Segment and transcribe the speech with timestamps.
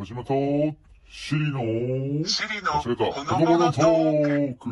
[0.00, 0.32] 小島と、
[1.10, 1.60] シリの、
[2.26, 4.70] シリの忘れた、ほのぼのトーーク。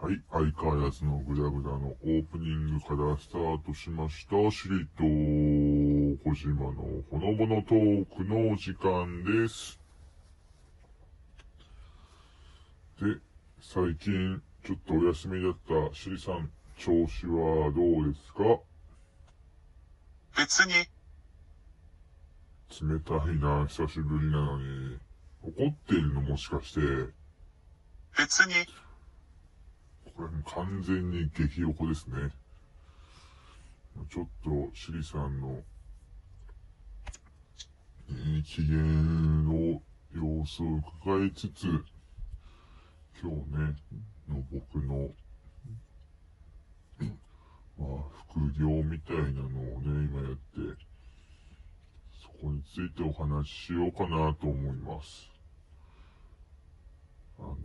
[0.00, 5.02] はい、相変わらずのグダグダのオープニングからスタートしました、シリと
[6.30, 9.80] 小島のほのぼのトークの時間です。
[13.00, 13.18] で、
[13.64, 18.60] 最近、ちょっとお休みだったシリさん、調子はどうですか？
[20.36, 20.72] 別に、
[22.88, 24.98] 冷たいな、久しぶりなのに。
[25.44, 26.80] 怒っているのもしかして、
[28.18, 28.54] 別に、
[30.16, 32.30] これもう完全に激おこですね。
[34.10, 35.62] ちょっと、シリさんの、
[38.08, 39.80] いい機嫌の
[40.12, 41.84] 様子を伺いつつ、
[43.20, 43.76] 今日ね、
[44.28, 45.10] の僕の、
[47.78, 50.84] まあ、副業みたいなのをね、今やって、
[52.22, 55.30] そこについてお話ししようかなと思います。
[57.38, 57.56] あの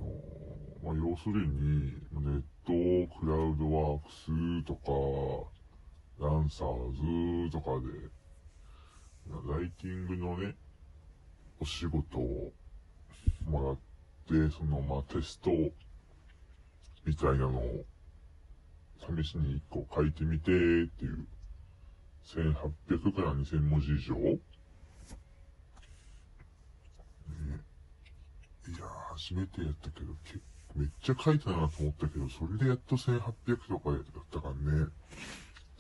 [0.83, 8.09] まあ、要するに、ネットクラウドワークスとか、ランサーズとかで、
[9.53, 10.55] ライティングのね、
[11.59, 12.52] お仕事を
[13.45, 13.86] もらって
[14.28, 15.52] て、その、まあ、テスト
[17.06, 17.86] みたいなのを、
[19.00, 20.56] 試しに1個書いてみてっ
[20.88, 21.28] ていう、
[22.25, 24.16] 1800から2000文字以上。
[24.16, 24.39] ね。
[28.67, 30.39] いやー、初めてやったけど、け
[30.75, 33.31] めっちゃ書いたなと思ったけど、それでやっと1800
[33.70, 34.88] とかだったからね、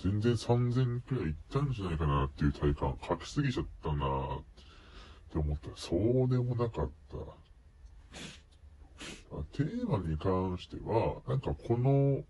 [0.01, 4.43] 全然3000くらいいったんじゃないかなっていう体感、書きすぎちゃったなーっ
[5.31, 5.69] て思った。
[5.69, 7.17] ら、そうでもなかった。
[9.53, 12.23] テーマに関しては、なんかこの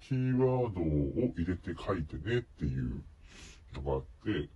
[0.00, 3.02] キーワードを入れて書いてねっていう
[3.74, 4.48] のがあって、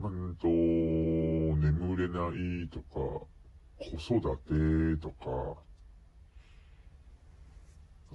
[0.00, 3.26] うんと、眠れないとか、
[3.78, 5.60] 子育てとか、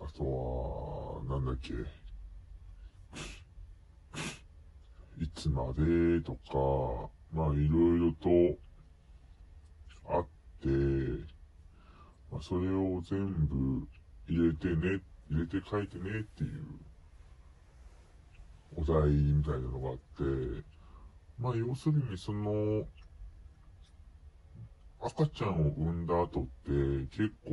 [0.02, 1.73] あとは、なんだっけ、
[5.23, 8.57] いつまでとか、まあいろいろと
[10.09, 10.25] あっ
[10.61, 10.67] て、
[12.31, 13.88] まあそれを全部
[14.27, 16.66] 入れてね、入れて書いてねっていう
[18.75, 20.63] お題みたいなのがあって、
[21.39, 22.85] まあ要するにその、
[25.01, 26.72] 赤ちゃんを産んだ後って
[27.16, 27.51] 結構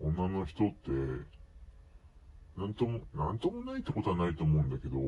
[0.00, 0.90] 女の人って
[2.58, 4.98] なんとも、なんともないってことはないと思うんだけど、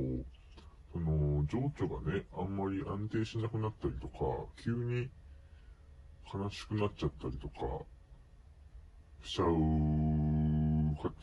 [0.92, 4.18] その情緒がね、あんまり安定しなくなったりとか、
[4.62, 5.10] 急に
[6.32, 7.84] 悲しくなっちゃったりとか
[9.24, 9.50] しちゃう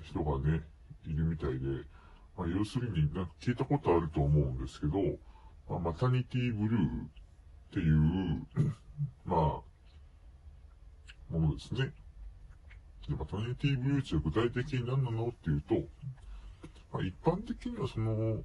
[0.03, 0.61] 人がね、
[1.05, 1.67] いるみたいで、
[2.37, 4.99] まあ要するになんか聞いたことあると思うんですけど、
[5.69, 7.09] まあ、マタニティブルーっ
[7.73, 8.47] ていう、
[9.25, 9.61] まあ、
[11.29, 11.91] ものですね。
[13.07, 15.75] で、マタニティブルーって具体的に何なのっていうと、
[16.93, 18.43] まあ、一般的にはその、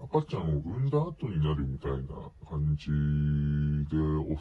[0.00, 1.98] 赤ちゃんを産んだ後になるみたいな
[2.48, 2.86] 感じ
[3.88, 3.96] で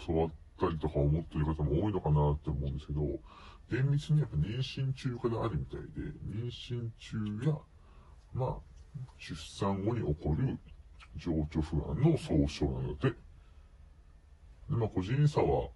[0.08, 3.02] 教わってたりとか思ってる方も多いのかなって思うんですけど、
[3.70, 5.88] 厳密にやっぱ妊娠中からあるみたいで、
[6.30, 7.58] 妊娠中や、
[8.34, 8.56] まあ、
[9.18, 10.60] 出産後に起こる
[11.18, 13.16] 情緒不安の総称なので、で
[14.68, 15.70] まあ、個人差は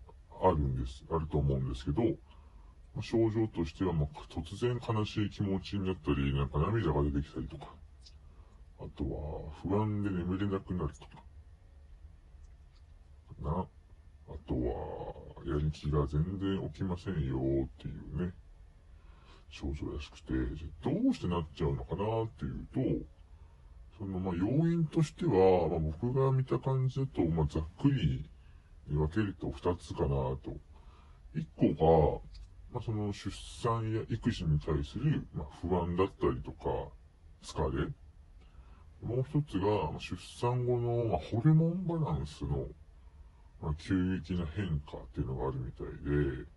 [0.43, 2.09] あるんです、あると思うんですけど、ま
[2.99, 7.73] あ、症状としては、まあ、突然悲しい気持ちになったり、なんか涙が出てきたりとか、
[8.79, 11.23] あとは不安で眠れなくなるとか、
[13.41, 13.65] な、
[14.27, 18.33] あとは、やる気が全然起きませんよっていうね、
[19.49, 23.05] 症状らしくて、じゃどうしてなっちゃうのかなっていうと、
[23.97, 28.27] その、まあ、要因としては、まあ、僕が見た感じだと、まあ、ざっくり
[28.87, 30.39] に分けると二つかなと。
[31.33, 32.21] 一個が、
[32.73, 36.89] まあ、その出産や育児に対する、まあ、不安だったりとか、
[37.43, 37.87] 疲れ。
[39.01, 42.67] もう一つが、出産後の、まあ、ホルモンバランスの、
[43.61, 46.47] まあ、急激な変化っていうのがあるみたいで、うん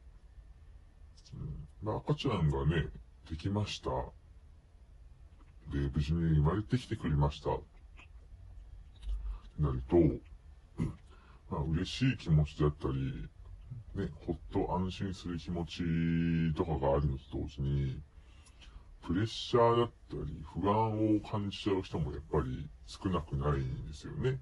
[1.82, 2.88] まあ、赤ちゃんがね、
[3.30, 3.90] できました。
[5.72, 7.50] で、無事に生まれてきてくれました。
[7.54, 7.58] っ
[9.56, 10.22] てなると、うん
[11.50, 13.28] まあ、嬉しい気持ちだったり、
[13.94, 18.00] ね、ほっと安心する気持ちとかがあるのと同時に、
[19.06, 24.38] プレッシャーだったり、不安を感じちゃう人もやっぱり少なくないんですよね。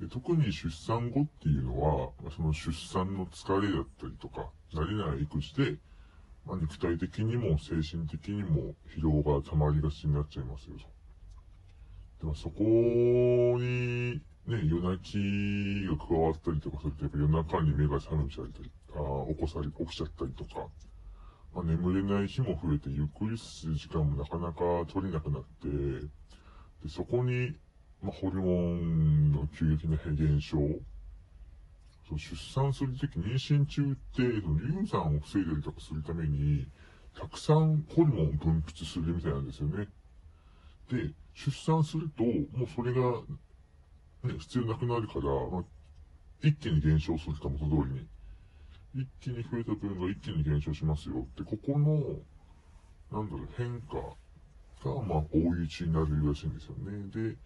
[0.00, 5.78] で特に出産後っていうのは、その出産の疲れだったりとか、慣れない育児で、
[6.44, 10.86] まあ、肉体的にも精神的にも疲労が溜まりがちになっちゃいますよと。
[12.20, 20.66] でもそこに、ね、夜泣きが加わったりとかすると、やっぱ夜中に目が覚めちゃったり、あ起こされ、起きちゃったりとか、
[21.54, 24.62] まあ、眠れない日も増えて、ゆっくりする時間もなかなか
[24.92, 25.68] 取れなくなって、
[26.82, 27.54] でそこに、
[28.02, 30.58] まあ、ホルモンの急激な減少、
[32.08, 36.66] そ出産するとき、妊娠中って、その流産を防いだりとかするために、
[37.14, 39.86] たくさんホルモンを分泌するみたいなんですよね。
[40.90, 43.22] で、出産すると、もうそれが、
[44.24, 45.64] ね、必要なくなるから、まあ、
[46.42, 48.08] 一気に減少すると元通りに。
[48.94, 51.26] 一気に増えた分が一気に減少しますよ。
[51.36, 52.18] で、ここの、
[53.10, 57.08] なんだろう、変化が、まあ、大打ちになるらしいんですよね。
[57.10, 57.36] で、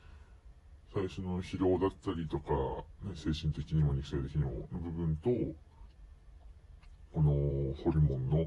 [0.96, 2.54] 最初の疲労だったりとか、
[3.04, 5.28] ね、精神的にも肉体的にもの部分と、
[7.12, 7.32] この
[7.84, 8.46] ホルモンの、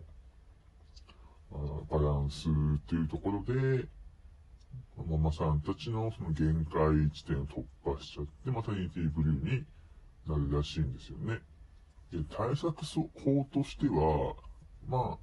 [1.52, 1.58] あ
[1.92, 3.88] バランスっていうところで、
[5.08, 9.64] ママさんたちのその限界地点を突破しちゃって、マタニティブルーに
[10.28, 11.42] なるらしいんですよね。
[12.12, 14.34] で、対策法としては、
[14.88, 15.18] まあ、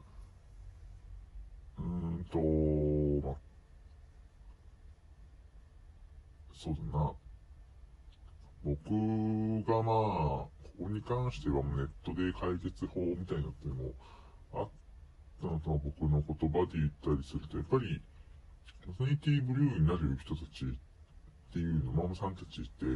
[1.78, 3.36] うーんと、まあ、
[6.66, 7.12] そうだな。
[8.64, 8.82] 僕
[9.70, 10.50] がまあ、こ
[10.82, 13.94] こに関してはネットで解決法みたいなっていうのも
[14.52, 14.70] あっ
[15.40, 18.02] たのと、まあ僕の言葉で言ったりすると、やっぱり、
[18.88, 20.68] マタニティブルーになる人たちっ
[21.52, 22.86] ていうの、ママさんたちって、え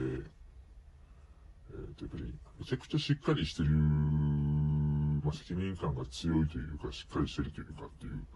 [1.73, 8.27] ーと、やっぱり、めちゃくちゃしっかりしてる、まあ、責任感が強いというか、しっかりしてるというかっていう、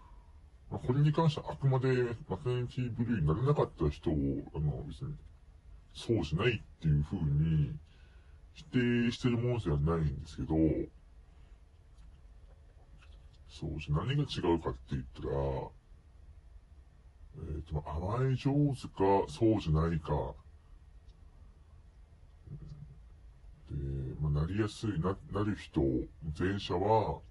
[0.71, 1.87] まあ、これに関してはあくまで
[2.27, 4.13] マタニティブルーになれなかった人を、
[4.55, 5.15] あの、別に、
[5.93, 7.71] そうしないっていう風に
[8.53, 10.55] 否定してるものではないんですけど、
[13.49, 15.35] そうし、何が違うかって言ったら、
[17.37, 20.33] えっ、と、甘え上手か、そうじゃないか、
[23.71, 23.75] で、
[24.21, 25.81] まあ、なりやすい、な、なる人、
[26.37, 27.21] 前者は、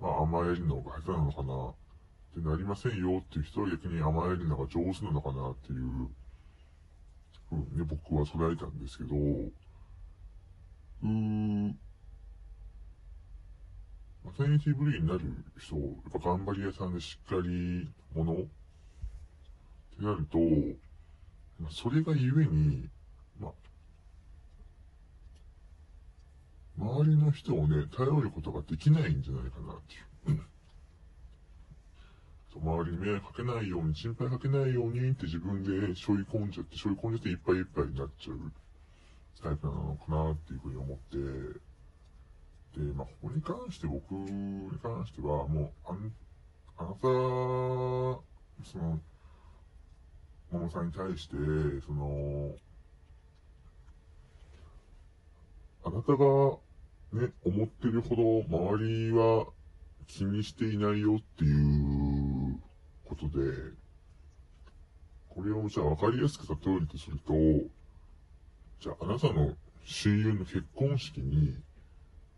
[0.00, 1.74] まあ、甘えるのが下手なのかな、
[2.36, 6.08] で、なりませんよっていう人は逆に甘えるのが上手なのかなっていう、
[7.52, 11.74] うにね、僕は捉えたんですけど、うー、
[14.24, 15.20] マタニティブリーになる
[15.58, 18.44] 人、やっぱ頑張り屋さんでしっかり者って
[19.98, 20.38] なると、
[21.70, 22.88] それがゆえに、
[23.38, 23.52] まあ、
[26.78, 29.80] 周りの人をね、頼ることができないんじゃないかなっ
[30.24, 30.51] ていう。
[32.60, 38.52] 周りに迷惑かけないように、心配かけないようにって自分で背負い込んじゃって、背負い込んじゃっていっぱいいっぱいになっちゃう
[39.42, 41.16] タイプなのかなっていうふうに思って、
[42.78, 46.12] で、まあ、ここに関して僕に関しては、もう、あん、
[46.78, 48.22] あなた、そ
[48.78, 49.00] の、
[50.52, 51.36] ママさんに対して、
[51.86, 52.54] その、
[55.84, 56.58] あなたが
[57.12, 59.46] ね、思ってるほど周りは
[60.06, 61.81] 気にしていないよっていう
[63.14, 63.44] ことで、
[65.28, 67.32] これをじゃあ分かりやすく例えるとすると、
[68.80, 69.54] じゃああなたの
[69.84, 71.56] 親友の結婚式に、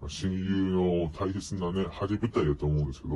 [0.01, 0.39] まあ親友
[0.71, 3.15] の大切なね、晴れ舞台だと思うんですけど、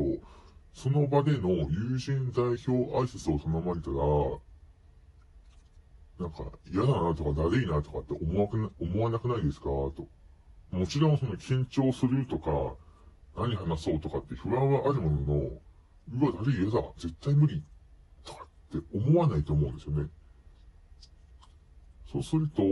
[0.74, 3.96] その場での友人代表挨拶を頼まれたら、
[6.20, 9.66] なんか嫌だなとかだるいなとかって思わくな思わなくないですか？
[9.66, 10.08] と。
[10.70, 12.74] もちろんその緊張するとか、
[13.36, 15.50] 何話そうとかって不安はあるものの、
[16.12, 17.62] うわ、誰嫌だ、絶対無理、
[18.24, 20.08] とかって思わないと思うんですよね。
[22.10, 22.62] そうすると、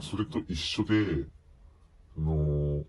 [0.00, 1.26] それと一緒で、
[2.14, 2.84] その、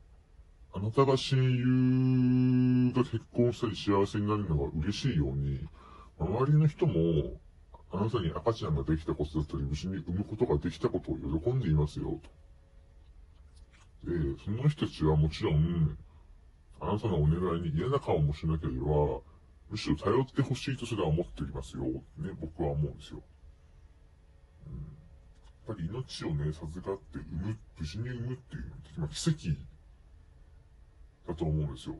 [0.73, 5.67] あなたが親友が結婚したり幸せになるのが嬉しいように、
[6.19, 7.39] 周りの人も、
[7.91, 12.19] あなたに赤ちゃんができたことだったり、牛に産むことができたことを喜んでいますよ、
[14.03, 14.11] と。
[14.11, 15.97] で、その人たちはもちろん、
[16.81, 19.21] あなたのお願いに嫌な顔もしなければ、
[19.69, 21.83] むしろ頼ってほしいとすら思っていますよ。
[21.83, 23.21] ね、僕は思うんですよ。
[24.67, 29.37] うん、やっぱり命をね、授かって産む、無事に産むっていう、まあ、奇跡
[31.27, 31.95] だと思うんですよ。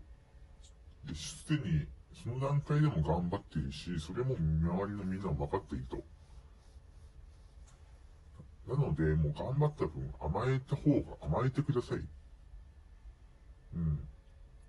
[1.05, 1.85] で、すでに、
[2.23, 6.03] その段階でも頑張っているし、それも周りのみんなも分かっていると。
[8.67, 11.99] なので、もう頑張った分甘えた方が甘えてください。
[13.75, 14.08] うん。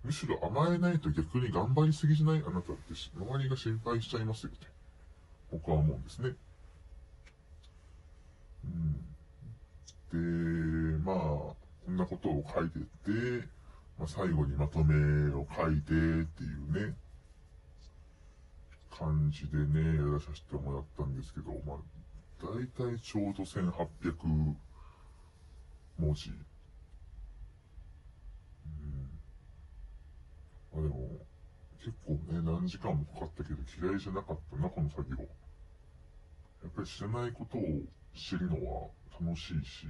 [0.03, 2.43] むしろ甘えないと逆に頑張りすぎじゃない？
[2.45, 4.67] あなたって周りが心配しちゃいますよって。
[5.51, 6.35] 僕は思うんですね。
[10.13, 10.97] うん。
[10.97, 11.55] で、まあ、こ
[11.89, 13.47] んなことを書いてて、
[13.99, 14.95] まあ、最後にまとめ
[15.33, 16.01] を書いてってい
[16.55, 16.95] うね、
[18.97, 21.77] 感じでね、やらさせてもらったんですけど、まあ、
[22.55, 24.15] だいたいちょうど1800
[25.97, 26.29] 文字。
[26.29, 26.35] うん。
[29.03, 31.25] まあでも、
[31.79, 35.17] 結構ね、何時間もかかったけど嫌いじゃなかったな、この作業。
[35.17, 37.61] やっぱり知らないことを
[38.15, 39.87] 知るのは楽しいし、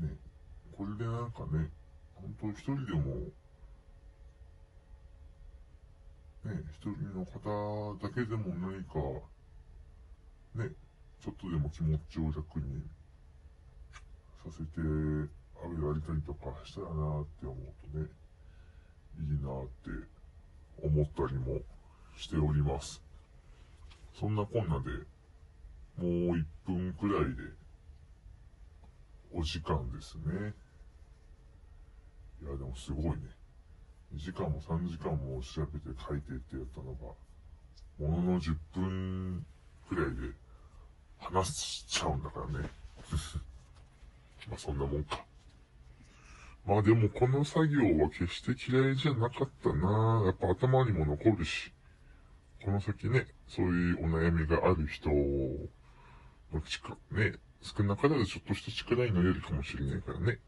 [0.00, 0.16] ね、
[0.76, 1.70] これでなんかね、
[2.14, 3.02] 本当一人でも、
[6.44, 8.98] ね、一人の方だけでも何か、
[10.54, 10.70] ね、
[11.20, 12.82] ちょっとでも気持ちを楽に
[14.42, 14.80] させて
[15.62, 18.06] あげられたりとかしたらなって思うとね、
[19.20, 19.90] いいなって
[20.82, 21.60] 思ったりも
[22.16, 23.02] しております。
[24.18, 24.90] そんなこんなで、
[25.98, 27.42] もう1分くらいで、
[29.34, 30.54] お時間ですね。
[32.42, 33.16] いや、でもすごいね。
[34.14, 37.14] 2時間も3時間も調べて書いてってやったのが、
[37.98, 39.46] ものの10分
[39.88, 40.34] くらいで
[41.18, 42.68] 話しちゃうんだからね。
[44.48, 45.24] まあそんなもんか。
[46.66, 50.22] まあでもこの作業は決して嫌いじゃなかったな。
[50.26, 51.72] やっぱ頭にも残るし、
[52.64, 60.38] この先ね、そういうお悩みがある人の力、ね、少なからずちょっとした力になれるかもしれないからね。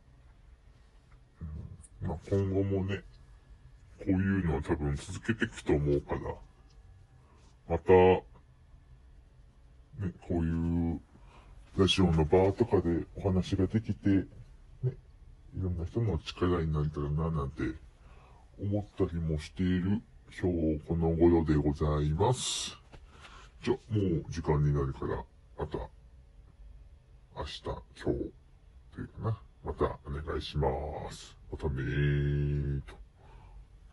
[2.02, 3.02] うん、まあ今後もね、
[3.98, 6.20] こういうのは多分続けていくと思うから、
[7.68, 8.22] また、ね、
[10.28, 11.00] こういう
[11.76, 14.26] ラジオの場とかでお話ができて、
[15.62, 17.62] ろんな人の力になれたらななんて
[18.60, 20.02] 思ったりもしている
[20.40, 22.76] 今日この頃でございます。
[23.62, 25.24] じゃ、もう時間になるから、
[25.56, 25.78] また
[27.36, 30.68] 明日、今日というかな、またお願いしま
[31.10, 31.36] す。
[31.50, 33.03] またねーと。